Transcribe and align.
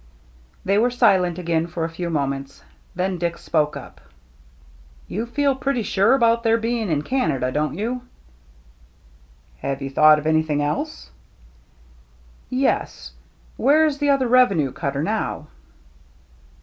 They 0.65 0.79
were 0.79 0.89
silent 0.89 1.37
again 1.37 1.67
for 1.67 1.83
a 1.85 1.89
few 1.91 2.09
moments. 2.09 2.63
Then 2.95 3.19
Dick 3.19 3.37
spoke 3.37 3.77
up." 3.77 4.01
You 5.07 5.27
feel 5.27 5.53
pretty 5.53 5.83
sure 5.83 6.15
about 6.15 6.41
their 6.41 6.57
being 6.57 6.89
in 6.89 7.03
Canada, 7.03 7.51
don't 7.51 7.77
you?"" 7.77 8.01
Have 9.61 9.79
you 9.79 9.91
thought 9.91 10.17
of 10.17 10.25
anything 10.25 10.59
else?" 10.59 11.11
"Yes. 12.65 13.11
Where 13.57 13.85
is 13.85 13.99
the 13.99 14.09
other 14.09 14.27
revenue 14.27 14.71
cutter 14.71 15.03
now?" 15.03 15.45